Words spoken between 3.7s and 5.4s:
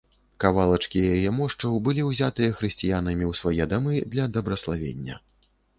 дамы для дабраславення.